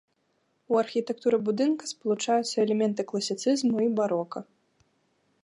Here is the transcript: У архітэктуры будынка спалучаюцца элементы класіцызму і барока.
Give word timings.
У 0.73 0.77
архітэктуры 0.83 1.37
будынка 1.49 1.83
спалучаюцца 1.91 2.55
элементы 2.65 3.01
класіцызму 3.13 3.77
і 3.87 3.95
барока. 4.01 4.39